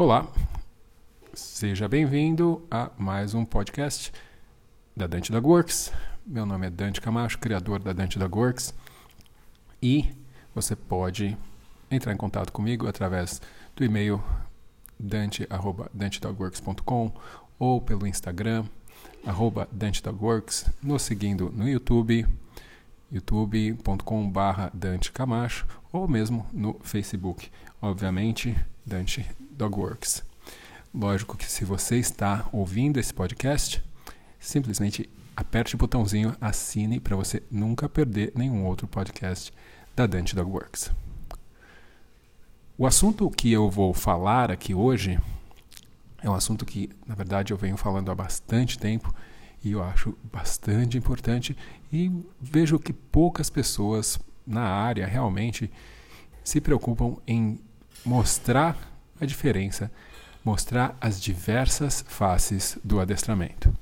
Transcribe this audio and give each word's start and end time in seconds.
Olá, 0.00 0.28
seja 1.34 1.88
bem-vindo 1.88 2.64
a 2.70 2.88
mais 2.96 3.34
um 3.34 3.44
podcast 3.44 4.12
da 4.96 5.08
Dante 5.08 5.32
da 5.32 5.40
Works. 5.40 5.92
Meu 6.24 6.46
nome 6.46 6.68
é 6.68 6.70
Dante 6.70 7.00
Camacho, 7.00 7.36
criador 7.40 7.80
da 7.80 7.92
Dante 7.92 8.16
da 8.16 8.26
Works, 8.26 8.72
e 9.82 10.08
você 10.54 10.76
pode 10.76 11.36
entrar 11.90 12.12
em 12.12 12.16
contato 12.16 12.52
comigo 12.52 12.86
através 12.86 13.42
do 13.74 13.84
e-mail 13.84 14.22
dante@dantedogworks.com 15.00 17.12
ou 17.58 17.80
pelo 17.80 18.06
Instagram 18.06 18.66
dantedogworks, 19.72 20.70
nos 20.80 21.02
seguindo 21.02 21.50
no 21.50 21.68
YouTube 21.68 22.24
youtube.com/barra 23.10 24.70
Dante 24.72 25.10
Camacho 25.10 25.66
ou 25.92 26.06
mesmo 26.06 26.46
no 26.52 26.74
Facebook, 26.84 27.50
obviamente 27.82 28.56
Dante 28.86 29.28
Dogworks. 29.58 30.22
Lógico 30.94 31.36
que 31.36 31.50
se 31.50 31.64
você 31.64 31.98
está 31.98 32.48
ouvindo 32.52 32.98
esse 32.98 33.12
podcast, 33.12 33.82
simplesmente 34.38 35.10
aperte 35.36 35.74
o 35.74 35.78
botãozinho 35.78 36.34
assine 36.40 37.00
para 37.00 37.16
você 37.16 37.42
nunca 37.50 37.88
perder 37.88 38.32
nenhum 38.36 38.64
outro 38.64 38.86
podcast 38.86 39.52
da 39.96 40.06
Dante 40.06 40.34
Dogworks. 40.36 40.92
O 42.78 42.86
assunto 42.86 43.28
que 43.30 43.52
eu 43.52 43.68
vou 43.68 43.92
falar 43.92 44.52
aqui 44.52 44.72
hoje 44.72 45.20
é 46.22 46.30
um 46.30 46.34
assunto 46.34 46.64
que, 46.64 46.88
na 47.04 47.16
verdade, 47.16 47.52
eu 47.52 47.56
venho 47.56 47.76
falando 47.76 48.12
há 48.12 48.14
bastante 48.14 48.78
tempo 48.78 49.12
e 49.64 49.72
eu 49.72 49.82
acho 49.82 50.16
bastante 50.32 50.96
importante 50.96 51.56
e 51.92 52.12
vejo 52.40 52.78
que 52.78 52.92
poucas 52.92 53.50
pessoas 53.50 54.20
na 54.46 54.62
área 54.62 55.04
realmente 55.04 55.68
se 56.44 56.60
preocupam 56.60 57.16
em 57.26 57.58
mostrar 58.04 58.97
a 59.20 59.26
diferença, 59.26 59.90
mostrar 60.44 60.96
as 61.00 61.20
diversas 61.20 62.04
faces 62.06 62.78
do 62.82 63.00
adestramento. 63.00 63.72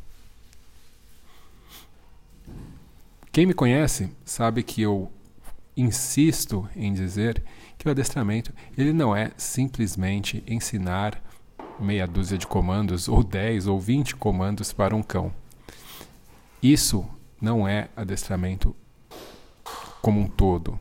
Quem 3.30 3.46
me 3.46 3.54
conhece 3.54 4.10
sabe 4.24 4.62
que 4.62 4.80
eu 4.80 5.10
insisto 5.76 6.68
em 6.74 6.92
dizer 6.92 7.42
que 7.76 7.86
o 7.86 7.90
adestramento 7.90 8.52
ele 8.76 8.92
não 8.92 9.14
é 9.14 9.30
simplesmente 9.36 10.42
ensinar 10.46 11.22
meia 11.78 12.06
dúzia 12.06 12.38
de 12.38 12.46
comandos 12.46 13.08
ou 13.08 13.22
10 13.22 13.66
ou 13.66 13.78
20 13.78 14.16
comandos 14.16 14.72
para 14.72 14.96
um 14.96 15.02
cão. 15.02 15.32
Isso 16.62 17.06
não 17.40 17.68
é 17.68 17.88
adestramento 17.94 18.74
como 20.00 20.20
um 20.20 20.26
todo. 20.26 20.78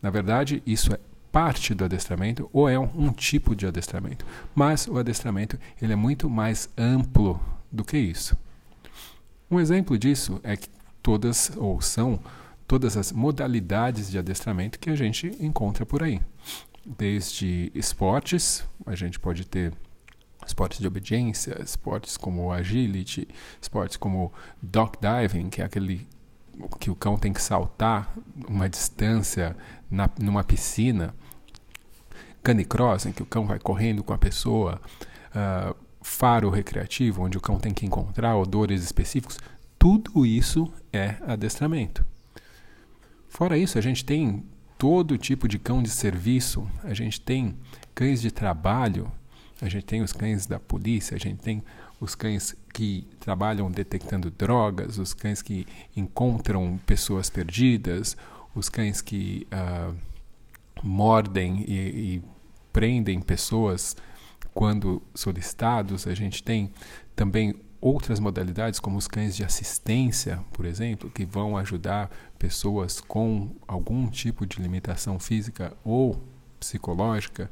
Na 0.00 0.10
verdade, 0.10 0.62
isso 0.66 0.92
é 0.94 0.98
parte 1.34 1.74
do 1.74 1.84
adestramento 1.84 2.48
ou 2.52 2.68
é 2.68 2.78
um, 2.78 2.88
um, 2.94 3.10
tipo 3.10 3.56
de 3.56 3.66
adestramento. 3.66 4.24
Mas 4.54 4.86
o 4.86 4.96
adestramento 4.96 5.58
ele 5.82 5.92
é 5.92 5.96
muito 5.96 6.30
mais 6.30 6.68
amplo 6.78 7.42
do 7.72 7.82
que 7.82 7.98
isso. 7.98 8.38
Um 9.50 9.58
exemplo 9.58 9.98
disso 9.98 10.40
é 10.44 10.56
que 10.56 10.68
todas 11.02 11.50
ou 11.56 11.80
são 11.80 12.20
todas 12.68 12.96
as 12.96 13.10
modalidades 13.10 14.08
de 14.08 14.16
adestramento 14.16 14.78
que 14.78 14.88
a 14.88 14.94
gente 14.94 15.36
encontra 15.40 15.84
por 15.84 16.04
aí. 16.04 16.22
Desde 16.86 17.72
esportes, 17.74 18.64
a 18.86 18.94
gente 18.94 19.18
pode 19.18 19.44
ter 19.44 19.72
esportes 20.46 20.78
de 20.78 20.86
obediência, 20.86 21.60
esportes 21.60 22.16
como 22.16 22.52
agility, 22.52 23.26
esportes 23.60 23.96
como 23.96 24.32
dog 24.62 24.92
diving, 25.00 25.50
que 25.50 25.60
é 25.60 25.64
aquele 25.64 26.06
que 26.78 26.92
o 26.92 26.94
cão 26.94 27.16
tem 27.16 27.32
que 27.32 27.42
saltar 27.42 28.14
uma 28.46 28.68
distância 28.68 29.56
na, 29.90 30.08
numa 30.20 30.44
piscina, 30.44 31.12
canicross, 32.44 33.06
em 33.06 33.12
que 33.12 33.22
o 33.22 33.26
cão 33.26 33.46
vai 33.46 33.58
correndo 33.58 34.04
com 34.04 34.12
a 34.12 34.18
pessoa, 34.18 34.80
uh, 35.30 35.74
faro 36.02 36.50
recreativo, 36.50 37.22
onde 37.22 37.38
o 37.38 37.40
cão 37.40 37.58
tem 37.58 37.72
que 37.72 37.86
encontrar 37.86 38.36
odores 38.36 38.84
específicos, 38.84 39.38
tudo 39.78 40.26
isso 40.26 40.70
é 40.92 41.16
adestramento. 41.26 42.04
Fora 43.28 43.56
isso, 43.56 43.78
a 43.78 43.80
gente 43.80 44.04
tem 44.04 44.44
todo 44.78 45.16
tipo 45.16 45.48
de 45.48 45.58
cão 45.58 45.82
de 45.82 45.88
serviço, 45.88 46.68
a 46.82 46.92
gente 46.92 47.20
tem 47.20 47.56
cães 47.94 48.20
de 48.20 48.30
trabalho, 48.30 49.10
a 49.60 49.68
gente 49.68 49.86
tem 49.86 50.02
os 50.02 50.12
cães 50.12 50.46
da 50.46 50.60
polícia, 50.60 51.16
a 51.16 51.18
gente 51.18 51.38
tem 51.38 51.62
os 51.98 52.14
cães 52.14 52.54
que 52.72 53.06
trabalham 53.18 53.70
detectando 53.70 54.30
drogas, 54.30 54.98
os 54.98 55.14
cães 55.14 55.40
que 55.40 55.66
encontram 55.96 56.78
pessoas 56.84 57.30
perdidas, 57.30 58.16
os 58.54 58.68
cães 58.68 59.00
que 59.00 59.46
uh, 59.50 59.94
mordem 60.82 61.64
e, 61.66 61.72
e 61.72 62.22
prendem 62.74 63.20
pessoas 63.20 63.96
quando 64.52 65.00
solicitados. 65.14 66.06
A 66.08 66.14
gente 66.14 66.42
tem 66.42 66.70
também 67.14 67.54
outras 67.80 68.18
modalidades, 68.18 68.80
como 68.80 68.98
os 68.98 69.06
cães 69.06 69.36
de 69.36 69.44
assistência, 69.44 70.42
por 70.52 70.66
exemplo, 70.66 71.08
que 71.08 71.24
vão 71.24 71.56
ajudar 71.56 72.10
pessoas 72.38 73.00
com 73.00 73.50
algum 73.68 74.08
tipo 74.08 74.44
de 74.44 74.60
limitação 74.60 75.20
física 75.20 75.72
ou 75.84 76.20
psicológica. 76.58 77.50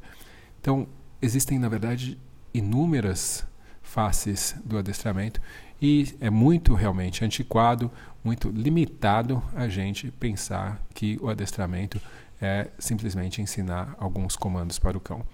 Então, 0.59 0.87
existem, 1.21 1.57
na 1.57 1.69
verdade, 1.69 2.19
inúmeras 2.53 3.45
faces 3.81 4.55
do 4.65 4.77
adestramento 4.77 5.39
e 5.81 6.15
é 6.19 6.29
muito 6.29 6.73
realmente 6.73 7.23
antiquado, 7.23 7.91
muito 8.23 8.49
limitado 8.49 9.43
a 9.55 9.67
gente 9.67 10.11
pensar 10.11 10.81
que 10.93 11.17
o 11.21 11.29
adestramento 11.29 12.01
é 12.41 12.69
simplesmente 12.77 13.41
ensinar 13.41 13.95
alguns 13.97 14.35
comandos 14.35 14.79
para 14.79 14.97
o 14.97 15.01
cão. 15.01 15.25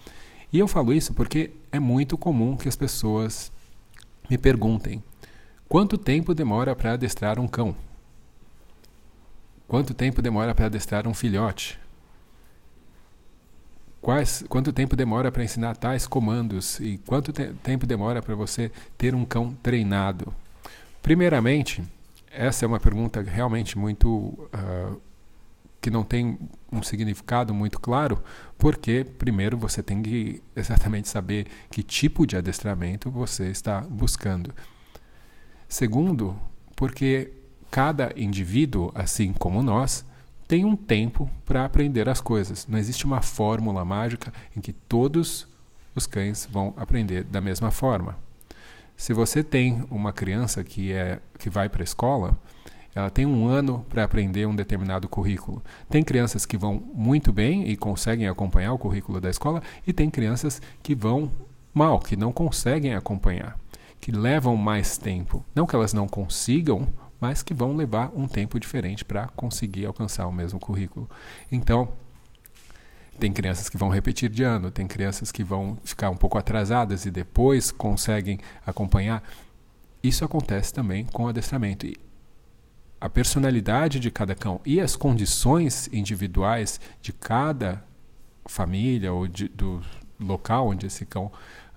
E 0.52 0.60
eu 0.60 0.68
falo 0.68 0.94
isso 0.94 1.14
porque 1.14 1.52
é 1.72 1.80
muito 1.80 2.18
comum 2.18 2.58
que 2.58 2.68
as 2.68 2.76
pessoas 2.76 3.52
me 4.30 4.38
perguntem: 4.38 5.04
quanto 5.68 5.98
tempo 5.98 6.34
demora 6.34 6.76
para 6.76 6.94
adestrar 6.94 7.40
um 7.40 7.48
cão? 7.48 7.76
Quanto 9.68 9.94
tempo 9.94 10.22
demora 10.22 10.56
para 10.56 10.66
adestrar 10.66 11.08
um 11.08 11.14
filhote? 11.14 11.80
Quais, 14.02 14.44
quanto 14.48 14.72
tempo 14.72 14.96
demora 14.96 15.31
para 15.31 15.44
ensinar 15.44 15.76
tais 15.76 16.08
comandos 16.08 16.80
e 16.80 16.98
quanto 17.06 17.34
te 17.34 17.54
tempo 17.62 17.86
demora 17.86 18.22
para 18.22 18.34
você 18.34 18.72
ter 18.98 19.14
um 19.14 19.26
cão 19.26 19.54
treinado? 19.62 20.34
Primeiramente, 21.02 21.84
essa 22.31 22.66
é 22.66 22.68
uma 22.68 22.80
pergunta 22.80 23.22
realmente 23.22 23.78
muito 23.78 24.10
uh, 24.10 25.02
que 25.82 25.90
não 25.90 26.04
tem 26.04 26.38
um 26.72 26.84
significado 26.84 27.54
muito 27.54 27.80
claro, 27.80 28.22
porque 28.58 29.06
primeiro 29.18 29.58
você 29.58 29.82
tem 29.82 30.02
que 30.02 30.42
exatamente 30.56 31.08
saber 31.08 31.48
que 31.72 31.82
tipo 31.84 32.26
de 32.26 32.38
adestramento 32.38 33.10
você 33.10 33.50
está 33.50 33.82
buscando. 33.82 34.54
Segundo, 35.68 36.36
porque 36.76 37.32
cada 37.70 38.12
indivíduo, 38.16 38.92
assim 38.96 39.34
como 39.34 39.62
nós, 39.62 40.06
tem 40.48 40.66
um 40.66 40.76
tempo 40.76 41.30
para 41.46 41.64
aprender 41.64 42.10
as 42.10 42.20
coisas. 42.20 42.66
Não 42.68 42.80
existe 42.80 43.06
uma 43.06 43.22
fórmula 43.22 43.86
mágica 43.86 44.34
em 44.58 44.60
que 44.60 44.74
todos 44.74 45.48
os 45.94 46.08
cães 46.08 46.48
vão 46.52 46.74
aprender 46.76 47.24
da 47.24 47.40
mesma 47.40 47.70
forma. 47.70 48.18
Se 48.98 49.14
você 49.14 49.44
tem 49.44 49.86
uma 49.90 50.12
criança 50.12 50.64
que 50.64 50.92
é 50.92 51.20
que 51.38 51.50
vai 51.50 51.70
para 51.70 51.84
a 51.84 51.86
escola, 51.86 52.38
ela 52.94 53.10
tem 53.10 53.26
um 53.26 53.48
ano 53.48 53.86
para 53.90 54.04
aprender 54.04 54.46
um 54.48 54.56
determinado 54.56 55.08
currículo. 55.08 55.64
Tem 55.90 56.04
crianças 56.04 56.46
que 56.46 56.58
vão 56.58 56.82
muito 56.94 57.32
bem 57.32 57.70
e 57.70 57.78
conseguem 57.78 58.28
acompanhar 58.28 58.74
o 58.74 58.80
currículo 58.80 59.22
da 59.22 59.30
escola, 59.30 59.62
e 59.86 59.94
tem 59.94 60.10
crianças 60.10 60.62
que 60.82 60.96
vão 60.96 61.32
mal, 61.74 62.00
que 62.00 62.16
não 62.16 62.32
conseguem 62.32 62.96
acompanhar, 62.96 63.58
que 64.02 64.12
levam 64.12 64.56
mais 64.58 64.98
tempo. 64.98 65.46
Não 65.54 65.66
que 65.66 65.76
elas 65.76 65.94
não 65.94 66.08
consigam, 66.08 66.88
mas 67.20 67.44
que 67.44 67.54
vão 67.54 67.76
levar 67.76 68.12
um 68.16 68.28
tempo 68.28 68.60
diferente 68.60 69.06
para 69.06 69.28
conseguir 69.30 69.86
alcançar 69.86 70.26
o 70.28 70.32
mesmo 70.32 70.60
currículo. 70.60 71.10
Então, 71.52 71.90
tem 73.20 73.34
crianças 73.34 73.68
que 73.68 73.78
vão 73.78 73.90
repetir 73.90 74.30
de 74.30 74.44
ano, 74.44 74.72
tem 74.72 74.88
crianças 74.88 75.32
que 75.32 75.44
vão 75.44 75.78
ficar 75.84 76.10
um 76.10 76.16
pouco 76.16 76.38
atrasadas 76.38 77.06
e 77.06 77.12
depois 77.12 77.69
conseguem 77.69 78.40
acompanhar. 78.66 79.22
Isso 80.02 80.24
acontece 80.24 80.74
também 80.74 81.04
com 81.06 81.25
o 81.25 81.28
adestramento. 81.28 81.86
E 81.86 81.98
a 83.00 83.10
personalidade 83.10 84.00
de 84.00 84.12
cada 84.12 84.36
cão 84.36 84.60
e 84.66 84.80
as 84.80 84.96
condições 84.96 85.90
individuais 85.94 86.80
de 87.01 87.13
cada 87.13 87.84
família 88.46 89.13
ou 89.13 89.28
de, 89.28 89.48
do 89.48 89.81
local 90.19 90.68
onde 90.68 90.88
esse 90.88 91.06
cão 91.06 91.31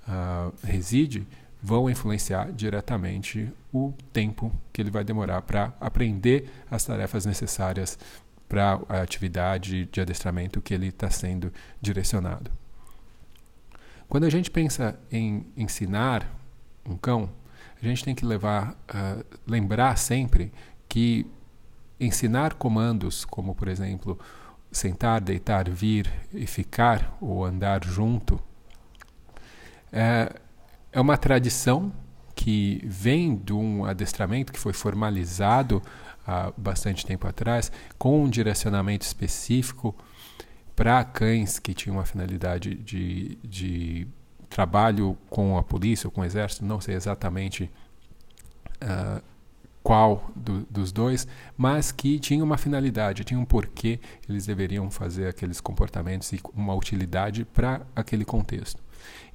uh, 0.09 0.53
reside 0.65 1.27
vão 1.63 1.89
influenciar 1.89 2.51
diretamente 2.51 3.49
o 3.73 3.95
tempo 4.13 4.53
que 4.73 4.83
ele 4.83 4.91
vai 4.91 5.05
demorar 5.05 5.43
para 5.43 5.73
aprender 5.81 6.51
as 6.69 6.85
tarefas 6.85 7.25
necessárias 7.25 7.97
para 8.49 8.81
a 8.89 9.01
atividade 9.01 9.87
de 9.87 10.01
adestramento 10.01 10.61
que 10.61 10.75
ele 10.75 10.89
está 10.89 11.09
sendo 11.09 11.53
direcionado. 11.81 12.51
Quando 14.09 14.25
a 14.25 14.31
gente 14.31 14.51
pensa 14.51 14.99
em 15.11 15.47
ensinar 15.57 16.29
um 16.85 16.97
cão, 16.97 17.31
a 17.81 17.87
gente 17.87 18.05
tem 18.05 18.15
que 18.15 18.27
levar, 18.27 18.73
uh, 18.73 19.25
lembrar 19.47 19.97
sempre 19.97 20.53
que 20.93 21.27
ensinar 21.99 22.53
comandos, 22.53 23.25
como 23.25 23.55
por 23.55 23.67
exemplo 23.67 24.19
sentar, 24.71 25.23
deitar, 25.23 25.71
vir 25.71 26.13
e 26.35 26.47
ficar 26.47 27.17
ou 27.19 27.47
andar 27.47 27.83
junto, 27.83 28.39
é, 29.91 30.31
é 30.93 31.01
uma 31.01 31.17
tradição 31.17 31.91
que 32.35 32.83
vem 32.85 33.35
de 33.35 33.55
um 33.55 33.87
adestramento 33.87 34.53
que 34.53 34.59
foi 34.59 34.75
formalizado 34.75 35.83
há 36.27 36.53
bastante 36.59 37.07
tempo 37.07 37.27
atrás, 37.27 37.73
com 37.97 38.25
um 38.25 38.29
direcionamento 38.29 39.07
específico 39.07 39.97
para 40.77 41.03
cães 41.05 41.59
que 41.59 41.73
tinham 41.73 41.97
uma 41.97 42.05
finalidade 42.05 42.75
de, 42.75 43.39
de 43.43 44.07
trabalho 44.51 45.17
com 45.31 45.57
a 45.57 45.63
polícia 45.63 46.07
ou 46.07 46.11
com 46.11 46.21
o 46.21 46.25
exército, 46.25 46.67
não 46.67 46.83
sei 46.83 46.95
exatamente 46.95 47.71
uh, 48.83 49.32
qual 49.83 50.31
do, 50.37 50.67
dos 50.71 50.93
dois, 50.93 51.27
mas 51.57 51.91
que 51.91 52.19
tinha 52.19 52.43
uma 52.43 52.57
finalidade, 52.57 53.25
tinha 53.25 53.39
um 53.39 53.45
porquê 53.45 53.99
eles 54.29 54.47
deveriam 54.47 54.91
fazer 54.91 55.27
aqueles 55.27 55.61
comportamentos 55.61 56.33
e 56.33 56.41
uma 56.55 56.75
utilidade 56.75 57.45
para 57.45 57.83
aquele 57.95 58.25
contexto. 58.25 58.83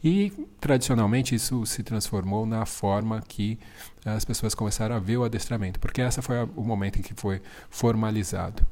E 0.04 0.32
tradicionalmente 0.62 1.36
isso 1.36 1.66
se 1.66 1.84
transformou 1.84 2.46
na 2.46 2.66
forma 2.66 3.22
que 3.28 3.60
as 4.06 4.24
pessoas 4.24 4.56
começaram 4.56 4.96
a 4.96 5.00
ver 5.00 5.18
o 5.18 5.24
adestramento, 5.24 5.80
porque 5.80 6.02
essa 6.02 6.22
foi 6.22 6.44
o 6.56 6.64
momento 6.64 7.00
em 7.00 7.02
que 7.02 7.14
foi 7.14 7.42
formalizado. 7.70 8.66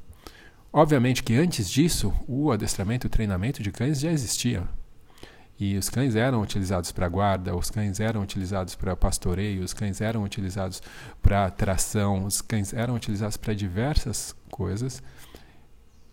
Obviamente 0.72 1.24
que 1.24 1.36
antes 1.36 1.70
disso, 1.70 2.14
o 2.28 2.52
adestramento, 2.52 3.08
o 3.08 3.10
treinamento 3.10 3.64
de 3.64 3.72
cães 3.72 4.00
já 4.00 4.12
existia. 4.12 4.68
E 5.58 5.78
os 5.78 5.90
cães 5.90 6.16
eram 6.16 6.42
utilizados 6.42 6.92
para 6.92 7.08
guarda, 7.08 7.56
os 7.56 7.72
cães 7.72 8.00
eram 8.00 8.22
utilizados 8.22 8.76
para 8.76 8.96
pastoreio, 8.96 9.64
os 9.64 9.74
cães 9.74 10.02
eram 10.02 10.24
utilizados 10.24 10.82
para 11.22 11.50
tração, 11.50 12.26
os 12.26 12.42
cães 12.42 12.74
eram 12.74 12.96
utilizados 12.96 13.38
para 13.38 13.54
diversas 13.54 14.36
coisas 14.52 15.02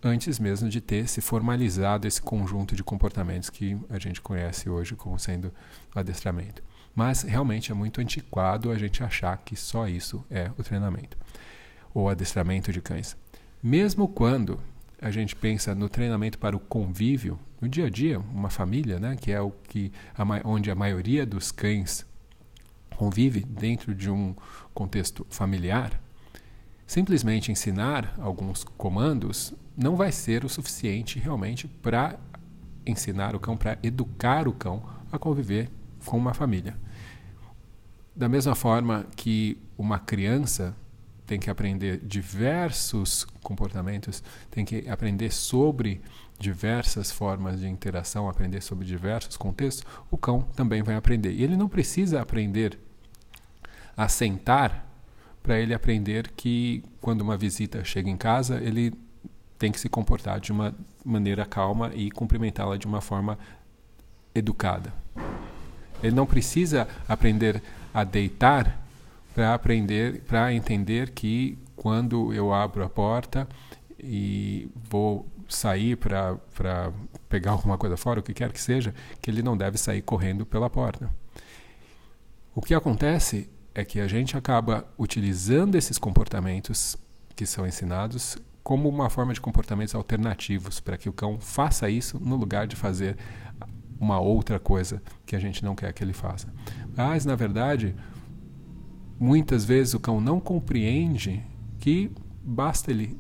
antes 0.03 0.39
mesmo 0.39 0.69
de 0.69 0.81
ter 0.81 1.09
se 1.09 1.21
formalizado 1.21 2.09
esse 2.09 2.21
conjunto 2.21 2.75
de 2.75 2.83
comportamentos 2.83 3.49
que 3.49 3.79
a 3.89 3.99
gente 3.99 4.21
conhece 4.21 4.69
hoje 4.69 4.97
como 4.97 5.19
sendo 5.19 5.53
adestramento. 5.95 6.63
Mas 6.95 7.23
realmente 7.23 7.71
é 7.71 7.75
muito 7.75 8.01
antiquado 8.01 8.71
a 8.71 8.77
gente 8.77 9.03
achar 9.03 9.37
que 9.39 9.55
só 9.55 9.87
isso 9.87 10.25
é 10.29 10.51
o 10.59 10.63
treinamento 10.63 11.17
ou 11.95 12.09
adestramento 12.09 12.73
de 12.73 12.81
cães. 12.81 13.17
Mesmo 13.63 14.09
quando 14.09 14.59
a 15.01 15.11
gente 15.11 15.37
pensa 15.37 15.75
no 15.75 15.89
treinamento 15.89 16.39
para 16.39 16.57
o 16.57 16.61
convívio, 16.61 17.39
no 17.63 17.69
dia 17.69 17.87
a 17.87 17.91
dia, 17.91 18.19
uma 18.19 18.51
família, 18.51 18.99
né, 18.99 19.15
que 19.15 19.31
é 19.31 19.41
o 19.41 19.53
que 19.53 19.93
a, 20.19 20.25
onde 20.45 20.69
a 20.69 20.75
maioria 20.75 21.25
dos 21.25 21.53
cães 21.53 22.05
convive 22.97 23.41
dentro 23.41 23.95
de 23.95 24.11
um 24.11 24.35
contexto 24.75 25.25
familiar, 25.31 26.03
simplesmente 26.85 27.53
ensinar 27.53 28.15
alguns 28.19 28.65
comandos 28.65 29.55
não 29.77 29.95
vai 29.95 30.11
ser 30.11 30.45
o 30.45 30.49
suficiente 30.49 31.21
realmente 31.21 31.69
para 31.69 32.19
ensinar 32.85 33.37
o 33.37 33.41
cão, 33.41 33.57
para 33.57 33.79
educar 33.81 34.49
o 34.49 34.53
cão 34.53 34.83
a 35.13 35.17
conviver 35.17 35.71
com 36.05 36.19
uma 36.19 36.35
família. 36.35 36.77
Da 38.15 38.29
mesma 38.29 38.57
forma 38.57 39.07
que 39.15 39.57
uma 39.79 40.01
criança 40.01 40.77
tem 41.27 41.39
que 41.39 41.51
aprender 41.51 41.99
diversos 41.99 43.25
comportamentos, 43.43 44.23
tem 44.51 44.65
que 44.65 44.89
aprender 44.89 45.31
sobre 45.31 46.01
diversas 46.39 47.13
formas 47.13 47.61
de 47.61 47.69
interação, 47.69 48.29
aprender 48.29 48.61
sobre 48.61 48.85
diversos 48.85 49.37
contextos, 49.37 49.85
o 50.11 50.19
cão 50.19 50.43
também 50.57 50.83
vai 50.83 50.97
aprender. 50.97 51.33
E 51.33 51.43
ele 51.43 51.57
não 51.57 51.69
precisa 51.69 52.21
aprender 52.21 52.79
a 53.97 54.09
sentar 54.09 54.87
para 55.43 55.59
ele 55.59 55.75
aprender 55.75 56.31
que 56.37 56.83
quando 57.01 57.21
uma 57.21 57.37
visita 57.37 57.85
chega 57.85 58.11
em 58.11 58.17
casa, 58.17 58.61
ele 58.61 58.93
tem 59.59 59.71
que 59.71 59.79
se 59.79 59.89
comportar 59.89 60.41
de 60.41 60.51
uma 60.51 60.75
maneira 61.05 61.45
calma 61.45 61.93
e 61.95 62.11
cumprimentá-la 62.11 62.77
de 62.77 62.87
uma 62.87 63.01
forma 63.01 63.39
educada. 64.35 64.93
Ele 66.03 66.15
não 66.15 66.27
precisa 66.27 66.89
aprender 67.09 67.63
a 67.95 68.03
deitar 68.03 68.81
para 69.35 69.55
aprender, 69.55 70.23
para 70.23 70.53
entender 70.53 71.11
que 71.11 71.59
quando 71.77 72.33
eu 72.33 72.53
abro 72.53 72.85
a 72.85 72.89
porta 72.89 73.49
e 73.99 74.69
vou 74.75 75.27
sair 75.49 75.97
para 75.97 76.39
pegar 77.29 77.53
alguma 77.53 77.77
coisa 77.77 77.97
fora, 77.97 78.21
o 78.21 78.23
que 78.23 78.35
quer 78.35 78.53
que 78.53 78.61
seja, 78.61 78.95
que 79.21 79.31
ele 79.31 79.43
não 79.43 79.57
deve 79.57 79.79
sair 79.79 80.03
correndo 80.03 80.47
pela 80.47 80.71
porta. 80.71 81.11
O 82.55 82.61
que 82.61 82.75
acontece 82.75 83.49
é 83.75 83.85
que 83.85 84.01
a 84.01 84.07
gente 84.07 84.37
acaba 84.37 84.87
utilizando 84.99 85.77
esses 85.77 85.99
comportamentos 85.99 86.97
que 87.35 87.47
são 87.47 87.67
ensinados 87.67 88.37
como 88.63 88.89
uma 88.89 89.11
forma 89.11 89.33
de 89.33 89.41
comportamentos 89.41 89.95
alternativos 89.95 90.79
para 90.79 90.97
que 90.97 91.09
o 91.09 91.13
cão 91.13 91.41
faça 91.41 91.89
isso 91.89 92.21
no 92.21 92.37
lugar 92.37 92.67
de 92.67 92.77
fazer 92.77 93.17
uma 93.99 94.21
outra 94.21 94.59
coisa 94.59 95.03
que 95.25 95.35
a 95.35 95.39
gente 95.39 95.65
não 95.65 95.75
quer 95.75 95.93
que 95.93 96.05
ele 96.05 96.13
faça. 96.13 96.53
Mas, 96.97 97.25
na 97.25 97.35
verdade, 97.35 97.95
muitas 99.23 99.65
vezes 99.65 99.95
o 99.95 100.01
cão 100.01 100.21
não 100.21 100.41
compreende 100.41 101.41
que 101.79 102.11
basta 102.43 102.91
ele 102.91 103.17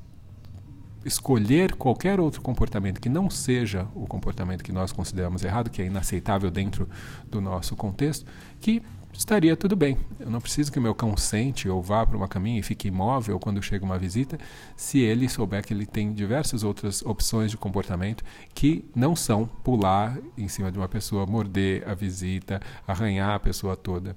escolher 1.04 1.76
qualquer 1.76 2.18
outro 2.18 2.40
comportamento 2.40 3.00
que 3.00 3.08
não 3.08 3.30
seja 3.30 3.86
o 3.94 4.04
comportamento 4.04 4.64
que 4.64 4.72
nós 4.72 4.90
consideramos 4.90 5.44
errado, 5.44 5.70
que 5.70 5.80
é 5.80 5.86
inaceitável 5.86 6.50
dentro 6.50 6.88
do 7.30 7.40
nosso 7.40 7.76
contexto, 7.76 8.26
que 8.60 8.82
estaria 9.12 9.56
tudo 9.56 9.76
bem. 9.76 9.96
Eu 10.18 10.28
não 10.28 10.40
preciso 10.40 10.72
que 10.72 10.78
o 10.80 10.82
meu 10.82 10.92
cão 10.92 11.16
sente 11.16 11.68
ou 11.68 11.80
vá 11.80 12.04
para 12.04 12.16
uma 12.16 12.26
caminha 12.26 12.58
e 12.58 12.64
fique 12.64 12.88
imóvel 12.88 13.38
quando 13.38 13.62
chega 13.62 13.84
uma 13.84 13.98
visita, 13.98 14.38
se 14.76 14.98
ele 14.98 15.28
souber 15.28 15.64
que 15.64 15.72
ele 15.72 15.86
tem 15.86 16.12
diversas 16.12 16.64
outras 16.64 17.02
opções 17.02 17.52
de 17.52 17.56
comportamento 17.56 18.24
que 18.52 18.84
não 18.92 19.14
são 19.14 19.46
pular 19.46 20.18
em 20.36 20.48
cima 20.48 20.72
de 20.72 20.78
uma 20.78 20.88
pessoa, 20.88 21.26
morder 21.26 21.88
a 21.88 21.94
visita, 21.94 22.60
arranhar 22.88 23.36
a 23.36 23.38
pessoa 23.38 23.76
toda. 23.76 24.16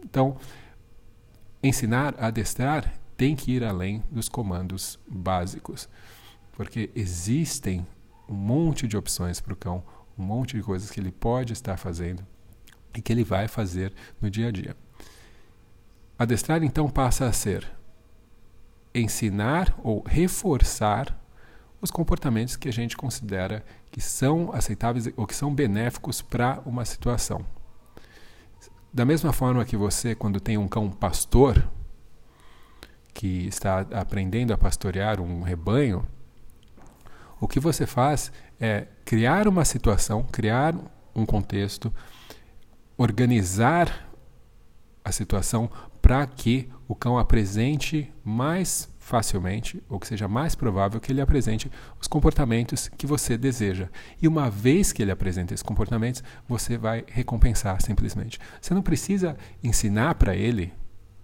Então, 0.00 0.36
ensinar 1.64 2.14
a 2.18 2.26
adestrar 2.26 2.92
tem 3.16 3.34
que 3.34 3.52
ir 3.52 3.64
além 3.64 4.02
dos 4.10 4.28
comandos 4.28 4.98
básicos, 5.08 5.88
porque 6.52 6.90
existem 6.94 7.86
um 8.28 8.34
monte 8.34 8.86
de 8.86 8.96
opções 8.96 9.40
para 9.40 9.54
o 9.54 9.56
cão, 9.56 9.82
um 10.18 10.22
monte 10.22 10.56
de 10.56 10.62
coisas 10.62 10.90
que 10.90 11.00
ele 11.00 11.10
pode 11.10 11.52
estar 11.52 11.78
fazendo 11.78 12.24
e 12.94 13.00
que 13.00 13.12
ele 13.12 13.24
vai 13.24 13.48
fazer 13.48 13.92
no 14.20 14.30
dia 14.30 14.48
a 14.48 14.50
dia. 14.50 14.76
Adestrar 16.18 16.62
então 16.62 16.88
passa 16.88 17.26
a 17.26 17.32
ser 17.32 17.66
ensinar 18.94 19.74
ou 19.82 20.04
reforçar 20.06 21.18
os 21.80 21.90
comportamentos 21.90 22.56
que 22.56 22.68
a 22.68 22.72
gente 22.72 22.96
considera 22.96 23.64
que 23.90 24.00
são 24.00 24.52
aceitáveis 24.52 25.08
ou 25.16 25.26
que 25.26 25.34
são 25.34 25.52
benéficos 25.52 26.22
para 26.22 26.62
uma 26.64 26.84
situação. 26.84 27.44
Da 28.94 29.04
mesma 29.04 29.32
forma 29.32 29.64
que 29.64 29.76
você, 29.76 30.14
quando 30.14 30.38
tem 30.38 30.56
um 30.56 30.68
cão 30.68 30.88
pastor, 30.88 31.68
que 33.12 33.44
está 33.48 33.80
aprendendo 33.80 34.54
a 34.54 34.56
pastorear 34.56 35.20
um 35.20 35.42
rebanho, 35.42 36.06
o 37.40 37.48
que 37.48 37.58
você 37.58 37.88
faz 37.88 38.30
é 38.60 38.86
criar 39.04 39.48
uma 39.48 39.64
situação, 39.64 40.22
criar 40.22 40.76
um 41.12 41.26
contexto, 41.26 41.92
organizar 42.96 44.08
a 45.04 45.10
situação 45.10 45.68
para 46.00 46.24
que 46.24 46.70
o 46.86 46.94
cão 46.94 47.18
apresente 47.18 48.14
mais 48.22 48.88
facilmente, 49.04 49.82
ou 49.86 50.00
que 50.00 50.06
seja 50.06 50.26
mais 50.26 50.54
provável 50.54 50.98
que 50.98 51.12
ele 51.12 51.20
apresente 51.20 51.70
os 52.00 52.06
comportamentos 52.06 52.88
que 52.88 53.06
você 53.06 53.36
deseja. 53.36 53.90
E 54.20 54.26
uma 54.26 54.48
vez 54.48 54.92
que 54.92 55.02
ele 55.02 55.10
apresenta 55.10 55.52
esses 55.52 55.62
comportamentos, 55.62 56.24
você 56.48 56.78
vai 56.78 57.04
recompensar 57.06 57.82
simplesmente. 57.82 58.38
Você 58.62 58.72
não 58.72 58.80
precisa 58.80 59.36
ensinar 59.62 60.14
para 60.14 60.34
ele 60.34 60.72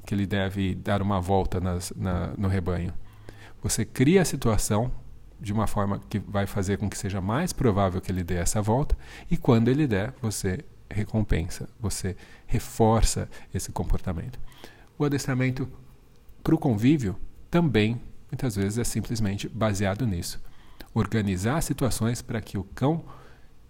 que 0.04 0.14
ele 0.14 0.26
deve 0.26 0.74
dar 0.74 1.00
uma 1.00 1.22
volta 1.22 1.58
nas, 1.58 1.90
na, 1.96 2.34
no 2.36 2.48
rebanho. 2.48 2.92
Você 3.62 3.82
cria 3.82 4.20
a 4.20 4.26
situação 4.26 4.92
de 5.40 5.50
uma 5.50 5.66
forma 5.66 6.02
que 6.10 6.18
vai 6.18 6.46
fazer 6.46 6.76
com 6.76 6.88
que 6.88 6.98
seja 6.98 7.18
mais 7.18 7.50
provável 7.50 7.98
que 7.98 8.12
ele 8.12 8.22
dê 8.22 8.34
essa 8.34 8.60
volta, 8.60 8.94
e 9.30 9.38
quando 9.38 9.68
ele 9.68 9.86
der, 9.86 10.12
você 10.20 10.58
recompensa, 10.90 11.66
você 11.80 12.14
reforça 12.46 13.26
esse 13.54 13.72
comportamento. 13.72 14.38
O 14.98 15.04
adestramento 15.06 15.66
para 16.42 16.54
o 16.54 16.58
convívio 16.58 17.16
também, 17.50 18.00
muitas 18.30 18.56
vezes, 18.56 18.78
é 18.78 18.84
simplesmente 18.84 19.48
baseado 19.48 20.06
nisso. 20.06 20.40
Organizar 20.94 21.60
situações 21.62 22.22
para 22.22 22.40
que 22.40 22.56
o 22.56 22.64
cão 22.64 23.04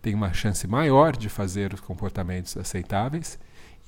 tenha 0.02 0.16
uma 0.16 0.32
chance 0.32 0.66
maior 0.66 1.16
de 1.16 1.28
fazer 1.28 1.72
os 1.74 1.80
comportamentos 1.80 2.56
aceitáveis 2.56 3.38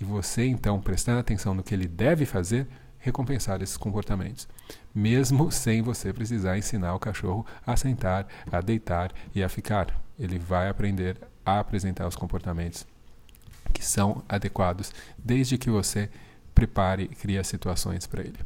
e 0.01 0.05
você, 0.05 0.47
então, 0.47 0.81
prestando 0.81 1.21
atenção 1.21 1.55
no 1.55 1.63
que 1.63 1.75
ele 1.75 1.87
deve 1.87 2.27
fazer, 2.27 2.67
recompensar 2.99 3.61
esses 3.63 3.77
comportamentos, 3.77 4.49
mesmo 4.95 5.51
sem 5.51 5.83
você 5.83 6.13
precisar 6.13 6.57
ensinar 6.57 6.95
o 6.95 7.01
cachorro 7.01 7.45
a 7.67 7.77
sentar, 7.77 8.27
a 8.51 8.61
deitar 8.61 9.13
e 9.35 9.43
a 9.43 9.49
ficar. 9.49 10.01
Ele 10.19 10.39
vai 10.39 10.69
aprender 10.69 11.17
a 11.45 11.59
apresentar 11.59 12.07
os 12.07 12.17
comportamentos 12.17 12.87
que 13.73 13.85
são 13.85 14.23
adequados, 14.29 14.93
desde 15.19 15.59
que 15.59 15.71
você 15.71 16.09
prepare 16.55 17.05
e 17.05 17.15
crie 17.15 17.43
situações 17.43 18.07
para 18.07 18.23
ele. 18.23 18.39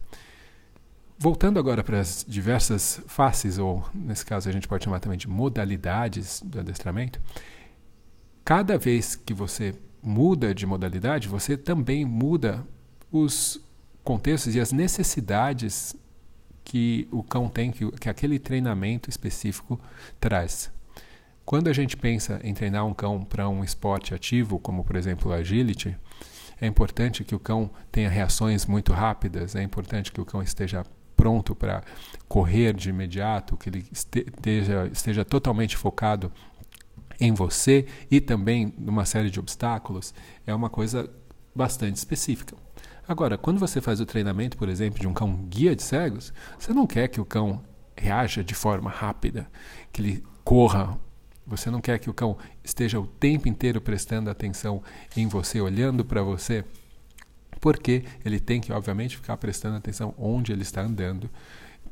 Voltando 1.19 1.59
agora 1.59 1.83
para 1.83 1.99
as 1.99 2.25
diversas 2.29 3.01
faces, 3.07 3.57
ou 3.59 3.83
nesse 3.95 4.25
caso 4.25 4.51
a 4.51 4.53
gente 4.53 4.69
pode 4.69 4.85
chamar 4.85 5.01
também 5.01 5.17
de 5.17 5.27
modalidades 5.27 6.43
do 6.45 6.61
adestramento, 6.61 7.21
cada 8.45 8.77
vez 8.77 9.17
que 9.17 9.33
você 9.33 9.75
muda 10.03 10.55
de 10.55 10.67
modalidade, 10.67 11.27
você 11.27 11.57
também 11.57 12.05
muda 12.05 12.67
os 13.11 13.59
contextos 14.05 14.55
e 14.55 14.61
as 14.61 14.73
necessidades 14.73 15.97
que 16.63 17.09
o 17.11 17.23
cão 17.23 17.49
tem, 17.49 17.73
que, 17.73 17.91
que 17.93 18.11
aquele 18.11 18.39
treinamento 18.39 19.09
específico 19.09 19.81
traz. 20.21 20.71
Quando 21.47 21.69
a 21.69 21.73
gente 21.73 21.97
pensa 21.97 22.41
em 22.45 22.53
treinar 22.53 22.85
um 22.85 22.93
cão 22.93 23.25
para 23.25 23.49
um 23.49 23.65
esporte 23.65 24.13
ativo, 24.13 24.59
como 24.59 24.85
por 24.85 24.97
exemplo 24.97 25.31
o 25.31 25.35
agility, 25.35 25.97
é 26.61 26.67
importante 26.67 27.25
que 27.25 27.35
o 27.35 27.39
cão 27.39 27.71
tenha 27.91 28.11
reações 28.11 28.67
muito 28.67 28.93
rápidas, 28.93 29.57
é 29.57 29.63
importante 29.63 30.13
que 30.13 30.21
o 30.21 30.25
cão 30.25 30.43
esteja 30.43 30.85
pronto 31.27 31.57
para 31.57 31.83
correr 32.29 32.73
de 32.73 32.89
imediato, 32.89 33.57
que 33.57 33.69
ele 33.69 33.85
esteja, 33.91 34.89
esteja 34.93 35.25
totalmente 35.25 35.77
focado 35.77 36.33
em 37.19 37.35
você 37.35 37.85
e 38.09 38.21
também 38.21 38.73
numa 38.79 39.05
série 39.05 39.29
de 39.29 39.41
obstáculos, 39.41 40.15
é 40.47 40.55
uma 40.55 40.71
coisa 40.71 41.11
bastante 41.53 41.97
específica. 41.97 42.55
Agora, 43.09 43.37
quando 43.37 43.59
você 43.59 43.81
faz 43.81 44.01
o 44.01 44.07
treinamento, 44.07 44.57
por 44.57 44.69
exemplo, 44.69 45.01
de 45.01 45.09
um 45.09 45.13
cão 45.13 45.35
guia 45.49 45.75
de 45.75 45.83
cegos, 45.83 46.33
você 46.57 46.73
não 46.73 46.87
quer 46.87 47.09
que 47.09 47.21
o 47.21 47.25
cão 47.25 47.61
reaja 47.97 48.45
de 48.45 48.55
forma 48.55 48.89
rápida, 48.89 49.51
que 49.93 50.01
ele 50.01 50.25
corra. 50.45 50.97
Você 51.45 51.73
não 51.73 51.81
quer 51.81 51.99
que 51.99 52.11
o 52.11 52.15
cão 52.15 52.39
esteja 52.63 53.01
o 53.01 53.07
tempo 53.07 53.49
inteiro 53.49 53.81
prestando 53.81 54.31
atenção 54.31 54.81
em 55.17 55.27
você, 55.27 55.61
olhando 55.61 56.05
para 56.05 56.23
você, 56.23 56.65
porque 57.67 58.05
ele 58.25 58.39
tem 58.39 58.61
que, 58.61 58.73
obviamente, 58.73 59.17
ficar 59.17 59.37
prestando 59.39 59.77
atenção 59.77 60.15
onde 60.17 60.53
ele 60.53 60.63
está 60.63 60.83
andando. 60.83 61.29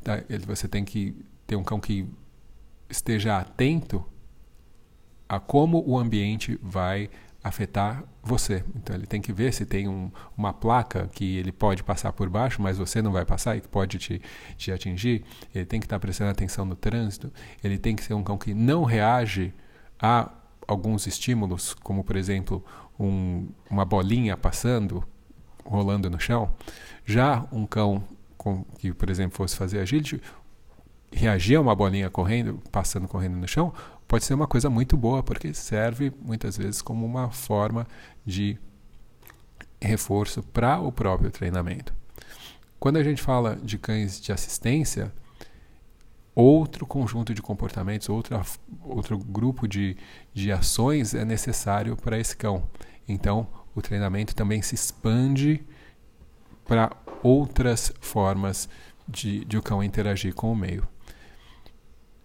Tá? 0.05 0.23
Você 0.47 0.69
tem 0.69 0.85
que 0.85 1.17
ter 1.49 1.57
um 1.57 1.65
cão 1.65 1.81
que 1.81 2.09
esteja 2.89 3.39
atento 3.39 4.05
a 5.29 5.41
como 5.41 5.83
o 5.85 5.99
ambiente 5.99 6.57
vai 6.63 7.11
afetar 7.43 8.05
você. 8.23 8.63
Então 8.77 8.95
ele 8.95 9.05
tem 9.05 9.21
que 9.21 9.33
ver 9.33 9.53
se 9.53 9.67
tem 9.67 9.89
um, 9.89 10.13
uma 10.39 10.53
placa 10.53 11.11
que 11.13 11.39
ele 11.39 11.51
pode 11.51 11.83
passar 11.83 12.13
por 12.13 12.29
baixo, 12.29 12.63
mas 12.63 12.79
você 12.79 13.03
não 13.03 13.11
vai 13.11 13.25
passar 13.25 13.57
e 13.57 13.61
que 13.61 13.67
pode 13.67 13.99
te, 13.99 14.23
te 14.57 14.71
atingir. 14.71 15.25
Ele 15.53 15.67
tem 15.67 15.81
que 15.81 15.87
estar 15.87 15.99
prestando 15.99 16.31
atenção 16.31 16.65
no 16.65 16.77
trânsito. 16.77 17.33
Ele 17.65 17.79
tem 17.79 17.97
que 17.97 18.05
ser 18.05 18.15
um 18.15 18.23
cão 18.23 18.39
que 18.39 18.55
não 18.55 18.85
reage 18.85 19.53
a 20.01 20.31
alguns 20.69 21.09
estímulos, 21.09 21.75
como 21.75 22.05
por 22.05 22.15
exemplo 22.15 22.65
um, 22.97 23.49
uma 23.69 23.85
bolinha 23.85 24.37
passando, 24.37 25.05
rolando 25.65 26.11
no 26.11 26.21
chão. 26.21 26.53
Já 27.05 27.47
um 27.51 27.67
cão 27.67 28.03
com, 28.37 28.65
que, 28.79 28.93
por 28.93 29.11
exemplo, 29.11 29.37
fosse 29.37 29.57
fazer 29.57 29.81
agility, 29.81 30.21
reagir 31.13 31.57
a 31.57 31.61
uma 31.61 31.75
bolinha 31.75 32.11
correndo, 32.11 32.61
passando 32.71 33.07
correndo 33.07 33.37
no 33.37 33.47
chão, 33.47 33.73
pode 34.07 34.25
ser 34.25 34.35
uma 34.35 34.47
coisa 34.47 34.69
muito 34.69 34.97
boa, 34.97 35.23
porque 35.23 35.55
serve 35.55 36.13
muitas 36.21 36.57
vezes 36.57 36.83
como 36.83 37.07
uma 37.07 37.31
forma 37.31 37.87
de 38.25 38.59
reforço 39.81 40.43
para 40.43 40.79
o 40.81 40.91
próprio 40.91 41.31
treinamento. 41.31 41.95
Quando 42.79 42.97
a 42.97 43.03
gente 43.03 43.23
fala 43.23 43.57
de 43.57 43.79
cães 43.79 44.21
de 44.21 44.33
assistência, 44.33 45.13
outro 46.35 46.87
conjunto 46.87 47.33
de 47.33 47.41
comportamentos, 47.41 48.09
outra, 48.09 48.43
outro 48.83 49.19
grupo 49.19 49.69
de, 49.69 49.97
de 50.33 50.51
ações 50.51 51.15
é 51.15 51.25
necessário 51.25 51.97
para 51.97 52.19
esse 52.19 52.37
cão. 52.37 52.69
Então, 53.09 53.47
o 53.75 53.83
treinamento 53.83 54.35
também 54.35 54.63
se 54.63 54.75
expande 54.75 55.65
para 56.65 56.91
outras 57.23 57.93
formas 58.01 58.69
de, 59.07 59.45
de 59.45 59.59
o 59.59 59.63
cão 59.63 59.83
interagir 59.83 60.35
com 60.35 60.53
o 60.53 60.57
meio. 60.57 60.87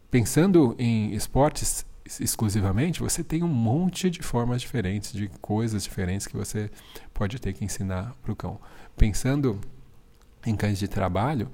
Pensando 0.10 0.76
em 0.80 1.14
esportes 1.14 1.86
exclusivamente, 2.20 3.00
você 3.00 3.24
tem 3.24 3.44
um 3.44 3.48
monte 3.48 4.10
de 4.10 4.24
formas 4.24 4.62
diferentes, 4.62 5.12
de 5.14 5.30
coisas 5.42 5.84
diferentes 5.84 6.26
que 6.26 6.36
você 6.36 6.72
pode 7.14 7.40
ter 7.40 7.54
que 7.54 7.64
ensinar 7.64 8.16
para 8.22 8.32
o 8.32 8.36
cão. 8.36 8.60
Pensando 8.98 9.60
em 10.46 10.56
cães 10.56 10.80
de 10.80 10.88
trabalho, 10.88 11.52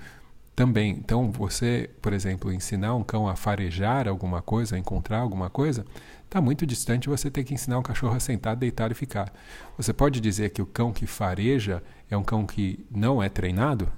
também. 0.56 0.92
Então, 0.92 1.30
você, 1.32 1.90
por 2.02 2.14
exemplo, 2.14 2.52
ensinar 2.52 2.96
um 2.96 3.04
cão 3.04 3.28
a 3.28 3.36
farejar 3.36 4.08
alguma 4.08 4.42
coisa, 4.42 4.76
a 4.76 4.80
encontrar 4.80 5.20
alguma 5.20 5.50
coisa, 5.50 5.86
está 6.24 6.40
muito 6.40 6.66
distante 6.66 7.10
você 7.10 7.30
ter 7.30 7.44
que 7.44 7.54
ensinar 7.54 7.78
um 7.78 7.84
cachorro 7.84 8.16
a 8.16 8.20
sentar, 8.20 8.56
deitar 8.56 8.90
e 8.92 8.94
ficar. 8.94 9.32
Você 9.78 9.92
pode 9.92 10.22
dizer 10.22 10.52
que 10.52 10.62
o 10.62 10.66
cão 10.66 10.94
que 10.94 11.06
fareja 11.06 11.84
é 12.10 12.16
um 12.16 12.24
cão 12.24 12.46
que 12.46 12.86
não 12.90 13.22
é 13.22 13.28
treinado, 13.28 13.92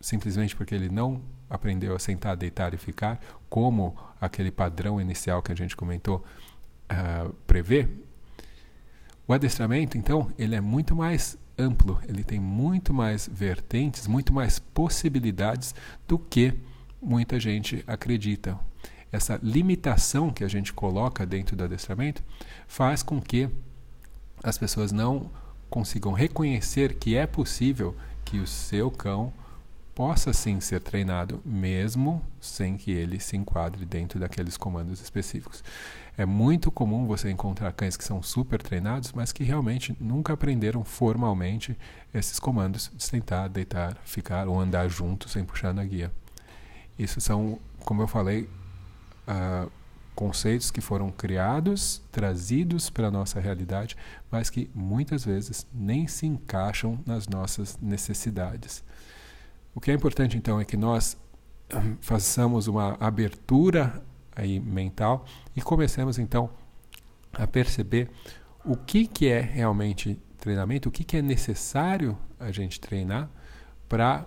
simplesmente 0.00 0.54
porque 0.54 0.74
ele 0.74 0.88
não 0.88 1.20
aprendeu 1.48 1.96
a 1.96 1.98
sentar, 1.98 2.36
deitar 2.36 2.72
e 2.72 2.76
ficar, 2.76 3.20
como 3.48 3.96
aquele 4.20 4.52
padrão 4.52 5.00
inicial 5.00 5.42
que 5.42 5.50
a 5.50 5.56
gente 5.56 5.76
comentou 5.76 6.24
uh, 6.92 7.32
prevê, 7.46 7.88
o 9.26 9.32
adestramento, 9.32 9.96
então, 9.96 10.28
ele 10.36 10.56
é 10.56 10.60
muito 10.60 10.94
mais 10.94 11.38
amplo, 11.60 12.00
ele 12.08 12.24
tem 12.24 12.40
muito 12.40 12.92
mais 12.92 13.28
vertentes, 13.30 14.06
muito 14.06 14.32
mais 14.32 14.58
possibilidades 14.58 15.74
do 16.08 16.18
que 16.18 16.54
muita 17.00 17.38
gente 17.38 17.84
acredita. 17.86 18.58
Essa 19.12 19.38
limitação 19.42 20.30
que 20.30 20.44
a 20.44 20.48
gente 20.48 20.72
coloca 20.72 21.26
dentro 21.26 21.56
do 21.56 21.64
adestramento 21.64 22.22
faz 22.66 23.02
com 23.02 23.20
que 23.20 23.48
as 24.42 24.56
pessoas 24.56 24.92
não 24.92 25.30
consigam 25.68 26.12
reconhecer 26.12 26.94
que 26.94 27.16
é 27.16 27.26
possível 27.26 27.96
que 28.24 28.38
o 28.38 28.46
seu 28.46 28.90
cão 28.90 29.32
possa 29.94 30.32
sim 30.32 30.60
ser 30.60 30.80
treinado, 30.80 31.42
mesmo 31.44 32.24
sem 32.40 32.76
que 32.76 32.90
ele 32.90 33.20
se 33.20 33.36
enquadre 33.36 33.84
dentro 33.84 34.18
daqueles 34.18 34.56
comandos 34.56 35.00
específicos. 35.00 35.62
É 36.20 36.26
muito 36.26 36.70
comum 36.70 37.06
você 37.06 37.30
encontrar 37.30 37.72
cães 37.72 37.96
que 37.96 38.04
são 38.04 38.22
super 38.22 38.60
treinados, 38.60 39.10
mas 39.10 39.32
que 39.32 39.42
realmente 39.42 39.96
nunca 39.98 40.34
aprenderam 40.34 40.84
formalmente 40.84 41.74
esses 42.12 42.38
comandos 42.38 42.92
de 42.94 43.02
sentar, 43.02 43.48
deitar, 43.48 43.96
ficar 44.04 44.46
ou 44.46 44.60
andar 44.60 44.86
junto 44.90 45.30
sem 45.30 45.46
puxar 45.46 45.72
na 45.72 45.82
guia. 45.82 46.12
Isso 46.98 47.22
são, 47.22 47.58
como 47.86 48.02
eu 48.02 48.06
falei, 48.06 48.50
uh, 49.26 49.72
conceitos 50.14 50.70
que 50.70 50.82
foram 50.82 51.10
criados, 51.10 52.02
trazidos 52.12 52.90
para 52.90 53.06
a 53.06 53.10
nossa 53.10 53.40
realidade, 53.40 53.96
mas 54.30 54.50
que 54.50 54.70
muitas 54.74 55.24
vezes 55.24 55.66
nem 55.72 56.06
se 56.06 56.26
encaixam 56.26 57.00
nas 57.06 57.26
nossas 57.28 57.78
necessidades. 57.80 58.84
O 59.74 59.80
que 59.80 59.90
é 59.90 59.94
importante 59.94 60.36
então 60.36 60.60
é 60.60 60.66
que 60.66 60.76
nós 60.76 61.16
hum, 61.74 61.96
façamos 61.98 62.66
uma 62.66 62.98
abertura 63.00 64.02
aí 64.34 64.58
mental 64.60 65.24
e 65.54 65.60
comecemos 65.60 66.18
então 66.18 66.50
a 67.32 67.46
perceber 67.46 68.10
o 68.64 68.76
que, 68.76 69.06
que 69.06 69.28
é 69.28 69.40
realmente 69.40 70.18
treinamento, 70.38 70.88
o 70.88 70.92
que, 70.92 71.04
que 71.04 71.16
é 71.16 71.22
necessário 71.22 72.16
a 72.38 72.50
gente 72.50 72.80
treinar 72.80 73.28
para 73.88 74.26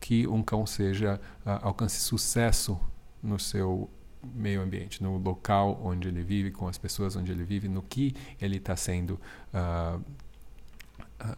que 0.00 0.26
um 0.26 0.42
cão 0.42 0.66
seja 0.66 1.20
alcance 1.44 2.00
sucesso 2.00 2.78
no 3.22 3.38
seu 3.38 3.88
meio 4.34 4.62
ambiente, 4.62 5.02
no 5.02 5.16
local 5.18 5.80
onde 5.82 6.08
ele 6.08 6.22
vive, 6.22 6.50
com 6.50 6.66
as 6.68 6.78
pessoas 6.78 7.16
onde 7.16 7.32
ele 7.32 7.44
vive, 7.44 7.68
no 7.68 7.82
que 7.82 8.14
ele 8.40 8.56
está 8.56 8.76
sendo 8.76 9.20
uh, 9.52 10.02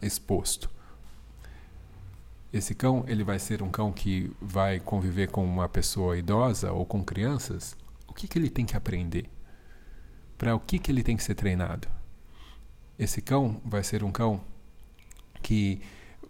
exposto. 0.01 0.69
Esse 2.51 2.73
cão, 2.73 3.03
ele 3.07 3.23
vai 3.23 3.39
ser 3.39 3.61
um 3.61 3.69
cão 3.69 3.91
que 3.91 4.31
vai 4.41 4.79
conviver 4.79 5.29
com 5.29 5.45
uma 5.45 5.67
pessoa 5.67 6.17
idosa 6.17 6.71
ou 6.71 6.85
com 6.85 7.03
crianças? 7.03 7.75
O 8.07 8.13
que, 8.13 8.27
que 8.27 8.39
ele 8.39 8.49
tem 8.49 8.65
que 8.65 8.77
aprender? 8.77 9.29
Para 10.37 10.55
o 10.55 10.59
que, 10.59 10.79
que 10.79 10.91
ele 10.91 11.03
tem 11.03 11.17
que 11.17 11.23
ser 11.23 11.35
treinado? 11.35 11.87
Esse 12.97 13.21
cão 13.21 13.61
vai 13.65 13.83
ser 13.83 14.03
um 14.03 14.11
cão 14.11 14.41
que 15.41 15.81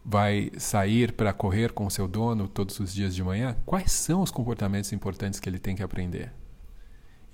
vai 0.03 0.51
sair 0.57 1.11
para 1.11 1.33
correr 1.33 1.73
com 1.73 1.89
seu 1.89 2.07
dono 2.07 2.47
todos 2.47 2.79
os 2.79 2.93
dias 2.93 3.13
de 3.13 3.21
manhã? 3.21 3.55
Quais 3.65 3.91
são 3.91 4.21
os 4.21 4.31
comportamentos 4.31 4.91
importantes 4.93 5.39
que 5.39 5.47
ele 5.47 5.59
tem 5.59 5.75
que 5.75 5.83
aprender? 5.83 6.33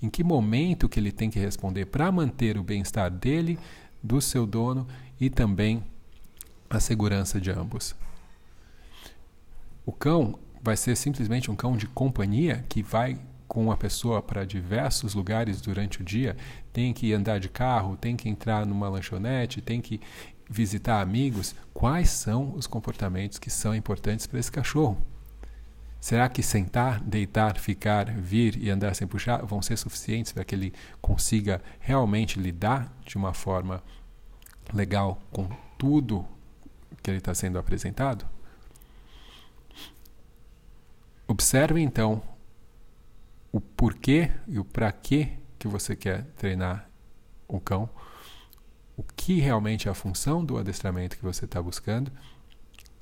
Em 0.02 0.10
que 0.10 0.22
momento 0.22 0.88
que 0.88 1.00
ele 1.00 1.12
tem 1.12 1.30
que 1.30 1.38
responder 1.38 1.86
para 1.86 2.12
manter 2.12 2.58
o 2.58 2.62
bem-estar 2.62 3.10
dele, 3.10 3.58
do 4.02 4.20
seu 4.20 4.44
dono 4.44 4.86
e 5.18 5.30
também 5.30 5.82
a 6.68 6.78
segurança 6.80 7.40
de 7.40 7.50
ambos? 7.50 7.94
O 9.86 9.92
cão 9.92 10.38
vai 10.62 10.76
ser 10.76 10.96
simplesmente 10.96 11.50
um 11.50 11.56
cão 11.56 11.76
de 11.76 11.86
companhia 11.86 12.64
que 12.68 12.82
vai 12.82 13.18
com 13.46 13.70
a 13.70 13.76
pessoa 13.76 14.22
para 14.22 14.44
diversos 14.44 15.14
lugares 15.14 15.60
durante 15.60 16.00
o 16.00 16.04
dia, 16.04 16.36
tem 16.72 16.92
que 16.92 17.12
andar 17.12 17.38
de 17.38 17.48
carro, 17.48 17.96
tem 17.96 18.16
que 18.16 18.28
entrar 18.28 18.64
numa 18.64 18.88
lanchonete, 18.88 19.60
tem 19.60 19.80
que 19.80 20.00
visitar 20.48 21.00
amigos. 21.00 21.54
Quais 21.72 22.10
são 22.10 22.54
os 22.54 22.66
comportamentos 22.66 23.38
que 23.38 23.50
são 23.50 23.74
importantes 23.74 24.26
para 24.26 24.40
esse 24.40 24.50
cachorro? 24.50 24.96
Será 26.00 26.28
que 26.28 26.42
sentar, 26.42 27.00
deitar, 27.00 27.58
ficar, 27.58 28.10
vir 28.10 28.56
e 28.62 28.70
andar 28.70 28.94
sem 28.94 29.06
puxar 29.06 29.44
vão 29.44 29.62
ser 29.62 29.76
suficientes 29.76 30.32
para 30.32 30.44
que 30.44 30.54
ele 30.54 30.72
consiga 31.00 31.62
realmente 31.78 32.38
lidar 32.38 32.92
de 33.06 33.16
uma 33.16 33.32
forma 33.32 33.82
legal 34.72 35.18
com 35.30 35.48
tudo 35.78 36.26
que 37.02 37.10
ele 37.10 37.18
está 37.18 37.34
sendo 37.34 37.58
apresentado? 37.58 38.26
Observe 41.26 41.80
então 41.80 42.22
o 43.50 43.60
porquê 43.60 44.30
e 44.46 44.58
o 44.58 44.64
para 44.64 44.92
quê 44.92 45.32
que 45.58 45.66
você 45.66 45.96
quer 45.96 46.24
treinar 46.36 46.88
o 47.48 47.60
cão, 47.60 47.88
o 48.96 49.02
que 49.02 49.40
realmente 49.40 49.88
é 49.88 49.90
a 49.90 49.94
função 49.94 50.44
do 50.44 50.58
adestramento 50.58 51.16
que 51.16 51.24
você 51.24 51.44
está 51.44 51.62
buscando 51.62 52.12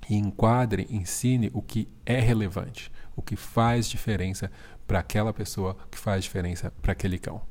e 0.09 0.17
enquadre, 0.17 0.87
ensine 0.91 1.51
o 1.53 1.63
que 1.63 1.89
é 2.05 2.21
relevante, 2.21 2.91
o 3.17 3.23
que 3.23 3.37
faz 3.37 3.89
diferença 3.89 4.51
para 4.87 4.99
aquela 4.99 5.33
pessoa, 5.33 5.77
o 5.87 5.89
que 5.89 5.99
faz 5.99 6.25
diferença 6.25 6.73
para 6.83 6.93
aquele 6.93 7.19
cão. 7.19 7.43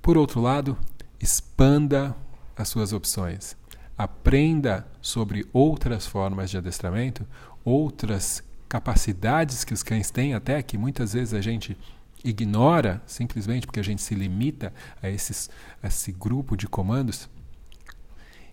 Por 0.00 0.16
outro 0.16 0.40
lado, 0.40 0.76
expanda 1.20 2.14
as 2.56 2.68
suas 2.68 2.92
opções. 2.92 3.56
Aprenda 3.96 4.86
sobre 5.00 5.46
outras 5.52 6.06
formas 6.06 6.50
de 6.50 6.58
adestramento, 6.58 7.26
outras 7.64 8.42
capacidades 8.72 9.64
que 9.64 9.74
os 9.74 9.82
cães 9.82 10.10
têm, 10.10 10.32
até 10.32 10.62
que 10.62 10.78
muitas 10.78 11.12
vezes 11.12 11.34
a 11.34 11.42
gente 11.42 11.76
ignora 12.24 13.02
simplesmente 13.04 13.66
porque 13.66 13.80
a 13.80 13.84
gente 13.84 14.00
se 14.00 14.14
limita 14.14 14.72
a, 15.02 15.10
esses, 15.10 15.50
a 15.82 15.88
esse 15.88 16.10
grupo 16.10 16.56
de 16.56 16.66
comandos. 16.66 17.28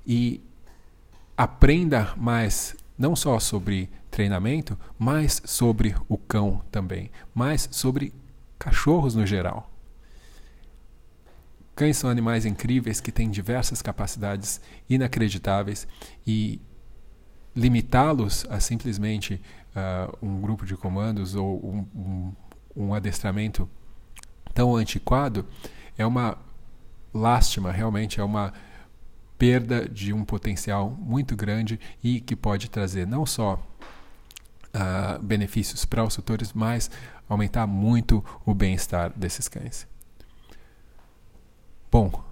E 0.05 0.41
aprenda 1.37 2.13
mais, 2.17 2.75
não 2.97 3.15
só 3.15 3.39
sobre 3.39 3.89
treinamento, 4.11 4.77
mas 4.97 5.41
sobre 5.45 5.95
o 6.09 6.17
cão 6.17 6.61
também, 6.69 7.09
mais 7.33 7.69
sobre 7.71 8.13
cachorros 8.57 9.15
no 9.15 9.25
geral. 9.25 9.71
Cães 11.77 11.95
são 11.95 12.09
animais 12.09 12.45
incríveis 12.45 12.99
que 12.99 13.09
têm 13.09 13.31
diversas 13.31 13.81
capacidades 13.81 14.59
inacreditáveis 14.89 15.87
e 16.27 16.59
limitá-los 17.59 18.45
a 18.49 18.59
simplesmente 18.61 19.41
uh, 19.75 20.25
um 20.25 20.39
grupo 20.39 20.65
de 20.65 20.77
comandos 20.77 21.35
ou 21.35 21.59
um, 21.63 21.85
um, 21.93 22.33
um 22.75 22.93
adestramento 22.93 23.69
tão 24.53 24.75
antiquado 24.77 25.45
é 25.97 26.05
uma 26.05 26.37
lástima, 27.13 27.71
realmente 27.71 28.21
é 28.21 28.23
uma 28.23 28.53
perda 29.37 29.87
de 29.87 30.13
um 30.13 30.23
potencial 30.23 30.89
muito 30.89 31.35
grande 31.35 31.79
e 32.01 32.21
que 32.21 32.35
pode 32.35 32.69
trazer 32.69 33.05
não 33.05 33.25
só 33.25 33.55
uh, 33.55 35.21
benefícios 35.21 35.83
para 35.83 36.03
os 36.03 36.15
tutores, 36.15 36.53
mas 36.53 36.89
aumentar 37.27 37.67
muito 37.67 38.23
o 38.45 38.53
bem-estar 38.53 39.11
desses 39.17 39.49
cães. 39.49 39.85
Bom, 41.91 42.23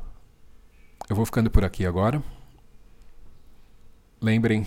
eu 1.09 1.15
vou 1.15 1.25
ficando 1.25 1.49
por 1.49 1.65
aqui 1.65 1.85
agora. 1.85 2.23
Lembrem, 4.21 4.65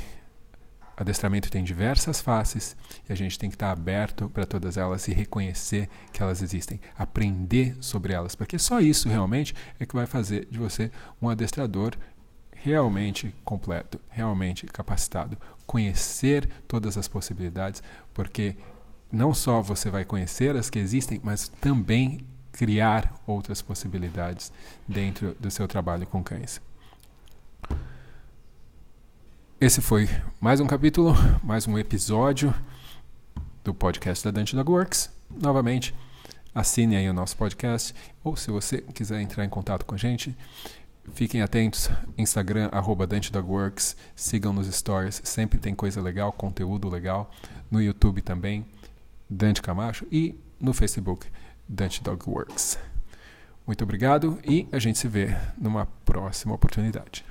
adestramento 1.01 1.51
tem 1.51 1.65
diversas 1.65 2.21
faces 2.21 2.77
e 3.09 3.13
a 3.13 3.17
gente 3.17 3.39
tem 3.39 3.49
que 3.49 3.57
estar 3.57 3.71
aberto 3.71 4.29
para 4.29 4.45
todas 4.45 4.77
elas 4.77 5.09
e 5.09 5.13
reconhecer 5.13 5.89
que 6.13 6.23
elas 6.23 6.43
existem, 6.43 6.79
aprender 6.97 7.75
sobre 7.81 8.13
elas, 8.13 8.35
porque 8.35 8.59
só 8.59 8.81
isso 8.81 9.09
realmente 9.09 9.55
é 9.79 9.87
que 9.87 9.95
vai 9.95 10.05
fazer 10.05 10.47
de 10.51 10.59
você 10.59 10.91
um 11.21 11.31
adestrador 11.31 11.97
realmente 12.53 13.35
completo, 13.43 13.99
realmente 14.11 14.67
capacitado, 14.67 15.39
conhecer 15.67 16.47
todas 16.69 16.99
as 16.99 17.09
possibilidades, 17.09 17.83
porque 18.13 18.55
não 19.11 19.33
só 19.33 19.63
você 19.63 19.89
vai 19.89 20.05
conhecer 20.05 20.55
as 20.55 20.69
que 20.69 20.79
existem, 20.79 21.19
mas 21.25 21.49
também 21.49 22.21
criar 22.53 23.15
outras 23.27 23.63
possibilidades 23.63 24.53
dentro 24.87 25.35
do 25.41 25.51
seu 25.51 25.67
trabalho 25.67 26.07
com 26.07 26.23
cães. 26.23 26.61
Esse 29.61 29.83
foi 29.83 30.09
mais 30.41 30.59
um 30.59 30.67
capítulo, 30.67 31.15
mais 31.45 31.67
um 31.67 31.79
episódio 31.79 32.55
do 33.63 33.75
podcast 33.75 34.25
da 34.25 34.31
Dante 34.31 34.57
Dog 34.57 34.71
Works. 34.71 35.11
Novamente, 35.31 35.95
assine 36.55 36.97
aí 36.97 37.07
o 37.11 37.13
nosso 37.13 37.37
podcast, 37.37 37.95
ou 38.25 38.37
se 38.37 38.51
você 38.51 38.81
quiser 38.81 39.21
entrar 39.21 39.45
em 39.45 39.51
contato 39.51 39.85
com 39.85 39.95
a 39.95 39.99
gente, 39.99 40.35
fiquem 41.13 41.43
atentos, 41.43 41.91
Instagram, 42.17 42.71
arroba 42.73 43.07
Dante 43.07 43.31
Dog 43.31 43.51
Works, 43.51 43.99
sigam 44.17 44.55
nos 44.55 44.67
stories, 44.67 45.21
sempre 45.25 45.59
tem 45.59 45.75
coisa 45.75 46.01
legal, 46.01 46.33
conteúdo 46.33 46.89
legal, 46.89 47.31
no 47.71 47.83
YouTube 47.83 48.23
também, 48.23 48.65
Dante 49.29 49.61
Camacho, 49.61 50.07
e 50.11 50.35
no 50.59 50.73
Facebook, 50.73 51.27
Dutch 51.69 52.01
Dog 52.01 52.25
Works. 52.27 52.79
Muito 53.67 53.85
obrigado 53.85 54.39
e 54.43 54.67
a 54.73 54.79
gente 54.79 54.99
se 54.99 55.07
vê 55.07 55.37
numa 55.59 55.85
próxima 56.07 56.55
oportunidade. 56.55 57.30